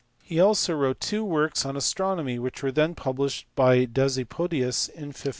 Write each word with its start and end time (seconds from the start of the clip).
He 0.23 0.39
also 0.39 0.73
wrote 0.73 0.99
two 0.99 1.23
works 1.23 1.63
on 1.63 1.77
astronomy 1.77 2.39
which 2.39 2.63
were 2.63 2.71
published 2.71 3.45
by 3.53 3.85
Dasypodius 3.85 4.87
in 4.87 5.09
1572. 5.13 5.29